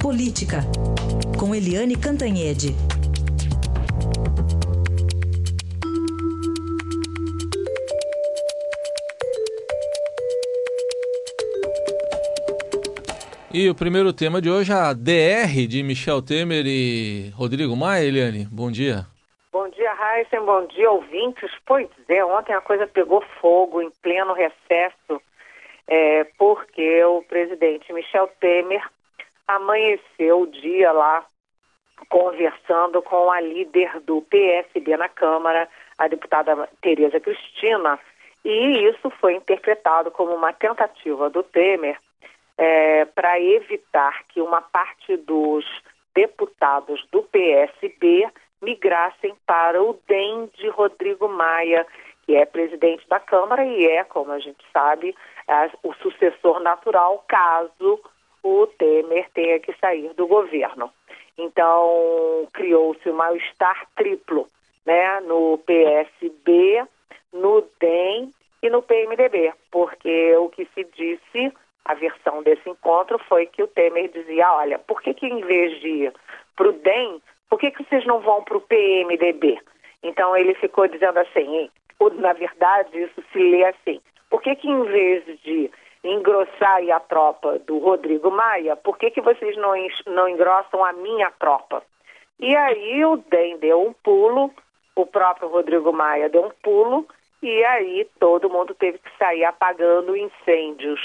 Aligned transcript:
Política, 0.00 0.60
com 1.38 1.54
Eliane 1.54 1.94
Cantanhede. 1.94 2.74
E 13.52 13.68
o 13.68 13.74
primeiro 13.74 14.10
tema 14.14 14.40
de 14.40 14.48
hoje 14.48 14.72
é 14.72 14.74
a 14.74 14.94
DR 14.94 15.68
de 15.68 15.82
Michel 15.82 16.22
Temer 16.22 16.64
e 16.66 17.30
Rodrigo 17.34 17.76
Maia. 17.76 18.02
Eliane, 18.02 18.48
bom 18.50 18.70
dia. 18.70 19.06
Bom 19.52 19.68
dia, 19.68 19.92
Heisen. 19.92 20.40
Bom 20.46 20.66
dia, 20.68 20.90
ouvintes. 20.90 21.50
Pois 21.66 21.90
é, 22.08 22.24
ontem 22.24 22.54
a 22.54 22.62
coisa 22.62 22.86
pegou 22.86 23.22
fogo 23.38 23.82
em 23.82 23.90
pleno 24.02 24.32
recesso, 24.32 25.20
é, 25.86 26.24
porque 26.38 27.04
o 27.04 27.22
presidente 27.28 27.92
Michel 27.92 28.30
Temer 28.40 28.82
amanheceu 29.54 30.42
o 30.42 30.46
dia 30.46 30.92
lá 30.92 31.24
conversando 32.08 33.02
com 33.02 33.30
a 33.30 33.40
líder 33.40 34.00
do 34.00 34.22
PSB 34.22 34.96
na 34.96 35.08
Câmara, 35.08 35.68
a 35.98 36.08
deputada 36.08 36.68
Tereza 36.80 37.20
Cristina, 37.20 37.98
e 38.44 38.88
isso 38.88 39.10
foi 39.20 39.34
interpretado 39.34 40.10
como 40.10 40.34
uma 40.34 40.52
tentativa 40.52 41.28
do 41.28 41.42
Temer 41.42 41.98
é, 42.56 43.04
para 43.04 43.40
evitar 43.40 44.24
que 44.28 44.40
uma 44.40 44.62
parte 44.62 45.16
dos 45.16 45.64
deputados 46.14 47.06
do 47.12 47.22
PSB 47.24 48.28
migrassem 48.62 49.34
para 49.46 49.82
o 49.82 49.98
DEM 50.06 50.50
de 50.54 50.68
Rodrigo 50.68 51.28
Maia, 51.28 51.86
que 52.24 52.34
é 52.34 52.44
presidente 52.46 53.06
da 53.08 53.20
Câmara 53.20 53.64
e 53.64 53.86
é, 53.86 54.04
como 54.04 54.32
a 54.32 54.38
gente 54.38 54.64
sabe, 54.72 55.14
é, 55.48 55.70
o 55.82 55.92
sucessor 55.94 56.60
natural 56.60 57.24
caso 57.28 58.00
o 58.42 58.66
Temer 58.66 59.28
tenha 59.34 59.58
que 59.60 59.72
sair 59.78 60.12
do 60.14 60.26
governo. 60.26 60.90
Então, 61.38 62.46
criou-se 62.52 63.08
um 63.08 63.14
mal-estar 63.14 63.86
triplo 63.96 64.46
né, 64.84 65.20
no 65.20 65.58
PSB, 65.58 66.84
no 67.32 67.64
DEM 67.80 68.30
e 68.62 68.68
no 68.68 68.82
PMDB, 68.82 69.52
porque 69.70 70.36
o 70.36 70.48
que 70.48 70.66
se 70.74 70.84
disse 70.84 71.52
a 71.84 71.94
versão 71.94 72.42
desse 72.42 72.68
encontro 72.68 73.18
foi 73.20 73.46
que 73.46 73.62
o 73.62 73.66
Temer 73.66 74.10
dizia, 74.10 74.52
olha, 74.52 74.78
por 74.78 75.00
que 75.00 75.14
que 75.14 75.26
em 75.26 75.40
vez 75.40 75.80
de 75.80 75.88
ir 75.88 76.12
para 76.54 76.68
o 76.68 76.72
DEM, 76.72 77.22
por 77.48 77.58
que 77.58 77.70
que 77.70 77.82
vocês 77.84 78.04
não 78.06 78.20
vão 78.20 78.44
para 78.44 78.58
o 78.58 78.60
PMDB? 78.60 79.58
Então 80.02 80.36
ele 80.36 80.54
ficou 80.54 80.86
dizendo 80.86 81.18
assim, 81.18 81.70
na 82.14 82.32
verdade 82.32 83.02
isso 83.02 83.22
se 83.32 83.38
lê 83.38 83.64
assim, 83.64 84.00
por 84.28 84.42
que 84.42 84.54
que 84.56 84.68
em 84.68 84.82
vez 84.84 85.24
de 85.42 85.70
engrossar 86.02 86.80
a 86.90 87.00
tropa 87.00 87.58
do 87.60 87.78
Rodrigo 87.78 88.30
Maia, 88.30 88.76
por 88.76 88.96
que 88.96 89.10
que 89.10 89.20
vocês 89.20 89.56
não, 89.56 89.72
não 90.06 90.28
engrossam 90.28 90.84
a 90.84 90.92
minha 90.92 91.30
tropa? 91.38 91.82
E 92.38 92.56
aí 92.56 93.04
o 93.04 93.16
DEM 93.16 93.58
deu 93.58 93.82
um 93.82 93.92
pulo, 93.92 94.50
o 94.96 95.04
próprio 95.04 95.48
Rodrigo 95.48 95.92
Maia 95.92 96.28
deu 96.28 96.46
um 96.46 96.50
pulo, 96.62 97.06
e 97.42 97.64
aí 97.64 98.08
todo 98.18 98.50
mundo 98.50 98.74
teve 98.74 98.98
que 98.98 99.10
sair 99.18 99.44
apagando 99.44 100.16
incêndios 100.16 101.00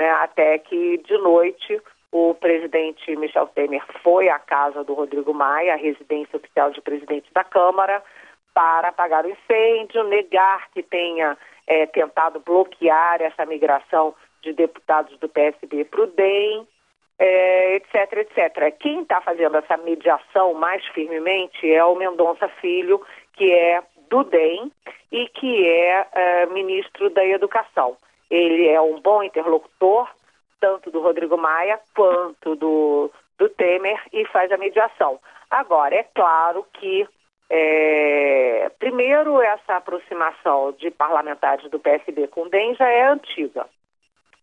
né, 0.00 0.10
até 0.12 0.56
que 0.58 0.96
de 0.98 1.18
noite 1.18 1.78
o 2.10 2.34
presidente 2.34 3.14
Michel 3.16 3.46
Temer 3.48 3.84
foi 4.02 4.30
à 4.30 4.38
casa 4.38 4.82
do 4.82 4.94
Rodrigo 4.94 5.34
Maia, 5.34 5.74
a 5.74 5.76
residência 5.76 6.38
oficial 6.38 6.70
de 6.70 6.80
presidente 6.80 7.30
da 7.34 7.44
Câmara, 7.44 8.02
para 8.54 8.88
apagar 8.88 9.24
o 9.26 9.30
incêndio, 9.30 10.02
negar 10.04 10.70
que 10.70 10.82
tenha 10.82 11.36
é, 11.66 11.86
tentado 11.86 12.40
bloquear 12.40 13.20
essa 13.20 13.44
migração 13.44 14.14
de 14.42 14.52
deputados 14.52 15.18
do 15.18 15.28
PSB 15.28 15.84
para 15.84 16.02
o 16.02 16.06
DEM, 16.06 16.66
é, 17.18 17.76
etc, 17.76 18.12
etc. 18.18 18.74
Quem 18.78 19.02
está 19.02 19.20
fazendo 19.20 19.56
essa 19.58 19.76
mediação 19.76 20.54
mais 20.54 20.84
firmemente 20.88 21.70
é 21.70 21.84
o 21.84 21.94
Mendonça 21.94 22.48
Filho, 22.60 23.04
que 23.34 23.52
é 23.52 23.82
do 24.08 24.24
DEM 24.24 24.72
e 25.12 25.28
que 25.28 25.68
é, 25.68 26.06
é 26.12 26.46
ministro 26.46 27.10
da 27.10 27.24
Educação. 27.24 27.96
Ele 28.30 28.68
é 28.68 28.80
um 28.80 29.00
bom 29.00 29.22
interlocutor, 29.22 30.08
tanto 30.60 30.90
do 30.90 31.00
Rodrigo 31.00 31.36
Maia 31.36 31.80
quanto 31.94 32.54
do, 32.56 33.10
do 33.38 33.48
Temer, 33.50 34.00
e 34.12 34.24
faz 34.26 34.50
a 34.52 34.56
mediação. 34.56 35.18
Agora, 35.50 35.94
é 35.94 36.04
claro 36.14 36.64
que, 36.74 37.06
é, 37.50 38.70
primeiro, 38.78 39.42
essa 39.42 39.76
aproximação 39.76 40.72
de 40.72 40.90
parlamentares 40.90 41.68
do 41.70 41.80
PSB 41.80 42.28
com 42.28 42.42
o 42.42 42.48
DEM 42.48 42.74
já 42.76 42.88
é 42.88 43.08
antiga. 43.08 43.66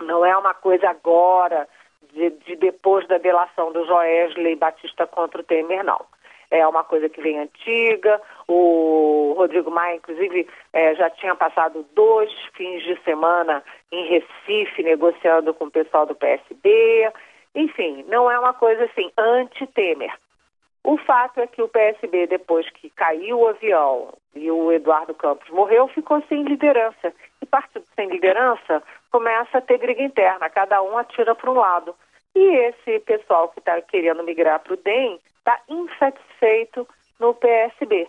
Não 0.00 0.24
é 0.24 0.36
uma 0.36 0.54
coisa 0.54 0.88
agora, 0.88 1.68
de, 2.12 2.30
de 2.30 2.56
depois 2.56 3.06
da 3.08 3.18
delação 3.18 3.72
do 3.72 3.84
Joesley 3.86 4.56
Batista 4.56 5.06
contra 5.06 5.40
o 5.40 5.44
Temer, 5.44 5.84
não 5.84 6.04
é 6.50 6.66
uma 6.66 6.82
coisa 6.82 7.08
que 7.08 7.20
vem 7.20 7.38
antiga. 7.38 8.20
O 8.48 9.34
Rodrigo 9.36 9.70
Maia, 9.70 9.96
inclusive, 9.96 10.46
é, 10.72 10.94
já 10.96 11.08
tinha 11.08 11.34
passado 11.34 11.86
dois 11.94 12.32
fins 12.54 12.82
de 12.82 13.00
semana 13.02 13.62
em 13.92 14.08
Recife 14.08 14.82
negociando 14.82 15.54
com 15.54 15.66
o 15.66 15.70
pessoal 15.70 16.06
do 16.06 16.14
PSB. 16.14 17.10
Enfim, 17.54 18.04
não 18.08 18.30
é 18.30 18.38
uma 18.38 18.52
coisa 18.52 18.84
assim 18.84 19.10
anti-Temer. 19.16 20.12
O 20.82 20.96
fato 20.96 21.40
é 21.40 21.46
que 21.46 21.62
o 21.62 21.68
PSB, 21.68 22.26
depois 22.26 22.68
que 22.70 22.90
caiu 22.90 23.40
o 23.40 23.48
avião 23.48 24.14
e 24.34 24.50
o 24.50 24.72
Eduardo 24.72 25.14
Campos 25.14 25.48
morreu, 25.50 25.86
ficou 25.88 26.22
sem 26.28 26.42
liderança. 26.42 27.12
Partido 27.50 27.84
sem 27.94 28.08
liderança 28.08 28.82
começa 29.10 29.58
a 29.58 29.60
ter 29.60 29.78
briga 29.78 30.02
interna, 30.02 30.48
cada 30.48 30.80
um 30.82 30.96
atira 30.96 31.34
para 31.34 31.50
um 31.50 31.54
lado. 31.54 31.94
E 32.34 32.40
esse 32.40 33.00
pessoal 33.00 33.48
que 33.48 33.58
está 33.58 33.80
querendo 33.82 34.22
migrar 34.22 34.60
para 34.60 34.74
o 34.74 34.76
DEM 34.76 35.20
está 35.38 35.60
insatisfeito 35.68 36.86
no 37.18 37.34
PSB. 37.34 38.08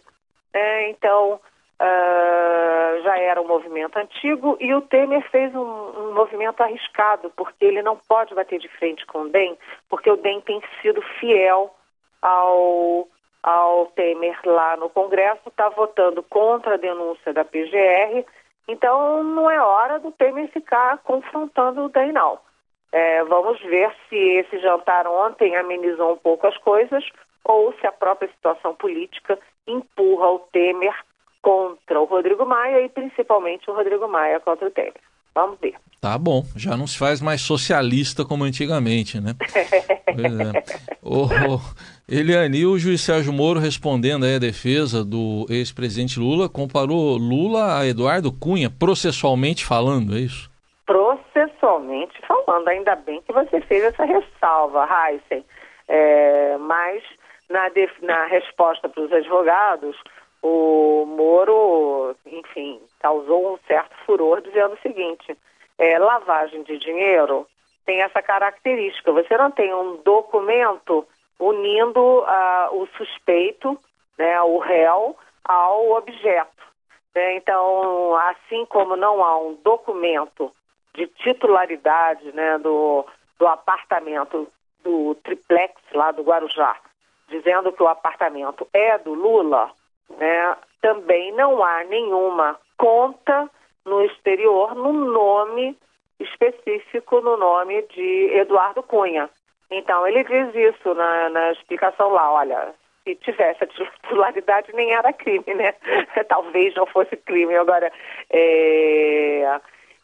É, 0.53 0.89
então, 0.89 1.39
uh, 1.81 3.03
já 3.03 3.17
era 3.17 3.41
um 3.41 3.47
movimento 3.47 3.97
antigo 3.97 4.57
e 4.59 4.73
o 4.73 4.81
Temer 4.81 5.21
fez 5.29 5.53
um, 5.55 5.59
um, 5.59 6.13
movimento 6.13 6.61
arriscado, 6.61 7.31
porque 7.35 7.65
ele 7.65 7.81
não 7.81 7.97
pode 7.97 8.35
bater 8.35 8.59
de 8.59 8.67
frente 8.67 9.05
com 9.05 9.23
o 9.23 9.29
DEM, 9.29 9.57
porque 9.89 10.09
o 10.11 10.17
DEM 10.17 10.41
tem 10.41 10.61
sido 10.81 11.01
fiel 11.19 11.73
ao, 12.21 13.07
ao 13.41 13.87
Temer 13.87 14.37
lá 14.45 14.77
no 14.77 14.89
Congresso, 14.89 15.41
está 15.47 15.69
votando 15.69 16.21
contra 16.23 16.75
a 16.75 16.77
denúncia 16.77 17.33
da 17.33 17.43
PGR, 17.43 18.25
então 18.67 19.23
não 19.23 19.49
é 19.49 19.59
hora 19.61 19.99
do 19.99 20.11
Temer 20.11 20.49
ficar 20.51 20.97
confrontando 20.99 21.85
o 21.85 21.89
DEM, 21.89 22.11
não. 22.11 22.39
É, 22.91 23.23
vamos 23.23 23.59
ver 23.61 23.93
se 24.09 24.15
esse 24.15 24.59
jantar 24.59 25.07
ontem 25.07 25.55
amenizou 25.55 26.13
um 26.13 26.17
pouco 26.17 26.45
as 26.47 26.57
coisas 26.57 27.03
ou 27.43 27.73
se 27.73 27.87
a 27.87 27.91
própria 27.91 28.29
situação 28.29 28.75
política 28.75 29.39
empurra 29.65 30.29
o 30.29 30.39
Temer 30.39 30.93
contra 31.41 31.99
o 31.99 32.05
Rodrigo 32.05 32.45
Maia 32.45 32.81
e 32.81 32.89
principalmente 32.89 33.69
o 33.69 33.73
Rodrigo 33.73 34.07
Maia 34.07 34.39
contra 34.39 34.67
o 34.67 34.71
Temer. 34.71 35.01
Vamos 35.33 35.57
ver. 35.59 35.75
Tá 36.01 36.17
bom, 36.17 36.43
já 36.55 36.75
não 36.75 36.87
se 36.87 36.97
faz 36.97 37.21
mais 37.21 37.41
socialista 37.41 38.25
como 38.25 38.43
antigamente, 38.43 39.21
né? 39.21 39.35
pois 40.05 40.39
é. 40.39 40.81
O, 41.03 41.25
o, 41.25 41.59
Eliane, 42.07 42.59
e 42.59 42.65
o 42.65 42.77
juiz 42.77 43.01
Sérgio 43.01 43.33
Moro 43.33 43.59
respondendo 43.59 44.23
à 44.23 44.37
defesa 44.37 45.03
do 45.03 45.47
ex-presidente 45.49 46.19
Lula, 46.19 46.47
comparou 46.47 47.17
Lula 47.17 47.79
a 47.79 47.87
Eduardo 47.87 48.31
Cunha, 48.31 48.69
processualmente 48.69 49.65
falando, 49.65 50.15
é 50.15 50.19
isso? 50.19 50.49
Processualmente 50.85 52.13
falando, 52.27 52.67
ainda 52.67 52.95
bem 52.95 53.21
que 53.21 53.33
você 53.33 53.61
fez 53.61 53.83
essa 53.83 54.05
ressalva, 54.05 54.87
Heisen. 54.87 55.43
É, 55.87 56.57
mas 56.59 57.03
na, 57.49 57.69
na 58.03 58.25
resposta 58.25 58.87
para 58.87 59.03
os 59.03 59.11
advogados, 59.11 59.95
o 60.41 61.05
Moro, 61.05 62.15
enfim, 62.25 62.81
causou 62.99 63.53
um 63.53 63.59
certo 63.67 63.95
furor 64.05 64.41
dizendo 64.41 64.73
o 64.73 64.81
seguinte: 64.81 65.37
é, 65.77 65.99
lavagem 65.99 66.63
de 66.63 66.77
dinheiro 66.77 67.47
tem 67.85 68.01
essa 68.01 68.21
característica. 68.21 69.11
Você 69.11 69.37
não 69.37 69.51
tem 69.51 69.73
um 69.73 69.97
documento 69.97 71.07
unindo 71.39 71.99
uh, 71.99 72.81
o 72.81 72.87
suspeito, 72.97 73.77
né, 74.17 74.41
o 74.41 74.59
réu, 74.59 75.17
ao 75.43 75.91
objeto. 75.91 76.63
Né? 77.15 77.35
Então, 77.35 78.15
assim 78.15 78.65
como 78.65 78.95
não 78.95 79.23
há 79.23 79.37
um 79.37 79.55
documento 79.55 80.51
de 80.93 81.07
titularidade 81.07 82.31
né, 82.33 82.57
do, 82.59 83.05
do 83.39 83.47
apartamento 83.47 84.47
do 84.83 85.15
triplex 85.23 85.73
lá 85.93 86.11
do 86.11 86.23
Guarujá, 86.23 86.75
dizendo 87.27 87.71
que 87.71 87.81
o 87.81 87.87
apartamento 87.87 88.67
é 88.73 88.97
do 88.97 89.13
Lula, 89.13 89.71
né, 90.17 90.55
também 90.81 91.31
não 91.33 91.63
há 91.63 91.83
nenhuma 91.83 92.57
conta 92.77 93.49
no 93.85 94.03
exterior 94.03 94.75
no 94.75 94.93
nome 94.93 95.77
específico, 96.19 97.21
no 97.21 97.37
nome 97.37 97.81
de 97.93 98.29
Eduardo 98.35 98.83
Cunha. 98.83 99.29
Então, 99.69 100.05
ele 100.05 100.23
diz 100.23 100.53
isso 100.75 100.93
na, 100.93 101.29
na 101.29 101.51
explicação 101.51 102.09
lá, 102.09 102.31
olha, 102.31 102.73
se 103.03 103.15
tivesse 103.15 103.63
a 103.63 103.67
titularidade 103.67 104.73
nem 104.73 104.93
era 104.93 105.13
crime, 105.13 105.53
né? 105.53 105.73
Talvez 106.27 106.75
não 106.75 106.85
fosse 106.85 107.15
crime. 107.17 107.55
Agora, 107.55 107.91
é... 108.29 109.59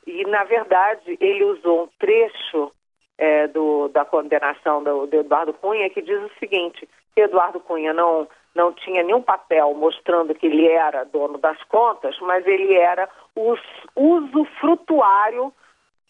e 0.05 0.23
na 0.25 0.43
verdade 0.45 1.17
ele 1.19 1.43
usou 1.43 1.83
um 1.83 1.89
trecho 1.99 2.71
é, 3.17 3.47
do, 3.47 3.87
da 3.89 4.05
condenação 4.05 4.83
do, 4.83 5.07
do, 5.07 5.17
Eduardo 5.17 5.53
Cunha, 5.53 5.89
que 5.89 6.01
diz 6.01 6.21
o 6.21 6.31
seguinte, 6.39 6.87
Eduardo 7.15 7.59
Cunha 7.59 7.93
não, 7.93 8.27
não 8.57 8.73
tinha 8.73 9.03
nenhum 9.03 9.21
papel 9.21 9.71
mostrando 9.75 10.33
que 10.33 10.47
ele 10.47 10.67
era 10.67 11.05
dono 11.05 11.37
das 11.37 11.61
contas, 11.65 12.19
mas 12.19 12.45
ele 12.47 12.73
era 12.73 13.07
o 13.35 13.55
usufrutuário 13.95 15.53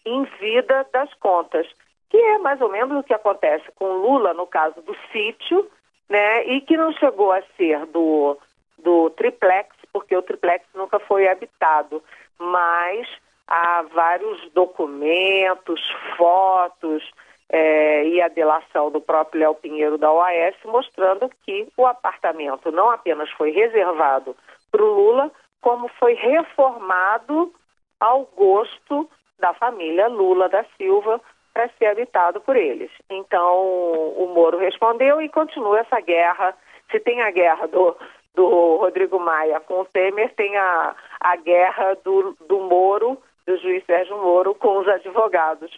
em 0.06 0.24
vida 0.40 0.86
das 0.90 1.12
contas, 1.14 1.68
que 2.08 2.16
é 2.16 2.38
mais 2.38 2.58
ou 2.62 2.70
menos 2.70 2.98
o 2.98 3.02
que 3.02 3.12
acontece 3.12 3.70
com 3.72 3.98
Lula 3.98 4.32
no 4.32 4.46
caso 4.46 4.80
do 4.80 4.96
sítio, 5.12 5.70
né, 6.08 6.46
e 6.46 6.62
que 6.62 6.74
não 6.74 6.90
chegou 6.92 7.30
a 7.32 7.42
ser 7.58 7.84
do, 7.86 8.38
do 8.78 9.10
triplex, 9.10 9.76
porque 9.92 10.16
o 10.16 10.22
triplex 10.22 10.64
nunca 10.74 10.98
foi 10.98 11.28
habitado, 11.28 12.02
mas 12.38 13.06
há 13.46 13.82
vários 13.92 14.50
documentos, 14.52 15.80
fotos 16.16 17.04
é, 17.50 18.06
e 18.06 18.20
a 18.20 18.28
delação 18.28 18.90
do 18.90 19.00
próprio 19.00 19.40
Léo 19.40 19.54
Pinheiro 19.54 19.96
da 19.96 20.12
OAS 20.12 20.54
mostrando 20.64 21.30
que 21.44 21.66
o 21.76 21.86
apartamento 21.86 22.70
não 22.70 22.90
apenas 22.90 23.30
foi 23.30 23.50
reservado 23.50 24.36
para 24.70 24.82
o 24.82 24.94
Lula, 24.94 25.30
como 25.60 25.88
foi 25.98 26.14
reformado 26.14 27.52
ao 27.98 28.24
gosto 28.36 29.08
da 29.38 29.54
família 29.54 30.08
Lula 30.08 30.48
da 30.48 30.64
Silva 30.76 31.20
para 31.52 31.68
ser 31.70 31.86
habitado 31.86 32.40
por 32.40 32.54
eles. 32.54 32.90
Então, 33.08 33.56
o 33.56 34.30
Moro 34.34 34.58
respondeu 34.58 35.20
e 35.20 35.28
continua 35.28 35.80
essa 35.80 36.00
guerra. 36.00 36.54
Se 36.90 37.00
tem 37.00 37.22
a 37.22 37.30
guerra 37.30 37.66
do, 37.66 37.96
do 38.34 38.76
Rodrigo 38.76 39.18
Maia 39.18 39.58
com 39.60 39.80
o 39.80 39.84
Temer, 39.86 40.32
tem 40.34 40.56
a, 40.56 40.94
a 41.20 41.36
guerra 41.36 41.96
do, 42.04 42.36
do 42.46 42.60
Moro 42.60 43.18
do 43.46 43.56
juiz 43.56 43.82
Sérgio 43.86 44.16
Moro 44.18 44.54
com 44.54 44.78
os 44.78 44.86
advogados 44.86 45.70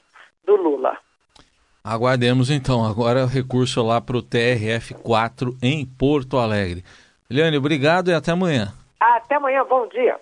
do 0.45 0.57
Lula. 0.57 0.99
Aguardemos 1.83 2.51
então. 2.51 2.85
Agora 2.85 3.25
o 3.25 3.27
recurso 3.27 3.83
lá 3.83 4.01
para 4.01 4.19
o 4.19 4.23
TRF4 4.23 5.57
em 5.63 5.87
Porto 5.87 6.39
Alegre. 6.39 6.85
Eliane, 7.31 7.57
obrigado 7.57 8.11
e 8.11 8.15
até 8.15 8.33
amanhã. 8.33 8.73
Até 9.01 9.37
amanhã, 9.37 9.65
bom 9.65 9.89
dia. 9.89 10.21